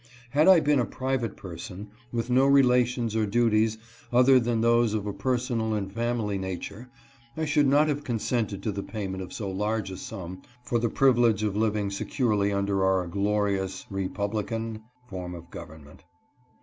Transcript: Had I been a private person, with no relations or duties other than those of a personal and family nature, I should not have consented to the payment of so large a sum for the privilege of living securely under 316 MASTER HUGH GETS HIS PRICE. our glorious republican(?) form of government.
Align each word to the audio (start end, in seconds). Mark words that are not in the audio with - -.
Had 0.31 0.47
I 0.47 0.59
been 0.61 0.79
a 0.79 0.85
private 0.87 1.37
person, 1.37 1.91
with 2.11 2.31
no 2.31 2.47
relations 2.47 3.15
or 3.15 3.27
duties 3.27 3.77
other 4.11 4.39
than 4.39 4.59
those 4.61 4.95
of 4.95 5.05
a 5.05 5.13
personal 5.13 5.75
and 5.75 5.93
family 5.93 6.39
nature, 6.39 6.89
I 7.37 7.45
should 7.45 7.67
not 7.67 7.87
have 7.87 8.03
consented 8.03 8.63
to 8.63 8.71
the 8.71 8.81
payment 8.81 9.21
of 9.21 9.31
so 9.31 9.51
large 9.51 9.91
a 9.91 9.97
sum 9.97 10.41
for 10.63 10.79
the 10.79 10.89
privilege 10.89 11.43
of 11.43 11.55
living 11.55 11.91
securely 11.91 12.51
under 12.51 12.73
316 12.77 13.15
MASTER 13.23 13.39
HUGH 13.39 13.51
GETS 13.51 13.73
HIS 13.73 13.85
PRICE. 13.85 13.85
our 13.85 13.89
glorious 13.91 14.09
republican(?) 14.09 14.83
form 15.07 15.35
of 15.35 15.51
government. 15.51 16.03